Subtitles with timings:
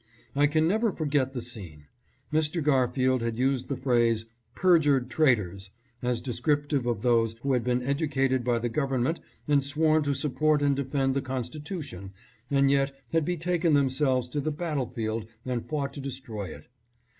[0.35, 1.85] I can never forget the scene.
[2.33, 2.63] Mr.
[2.63, 5.69] Garfield had used the phrase" perjured traitors"
[6.01, 10.15] as descriptive of those who had been educated by the Gov ernment and sworn to
[10.15, 12.13] support and defend the Constitu tion
[12.49, 16.65] and yet had betaken themselves to the battlefield and fought to destroy it.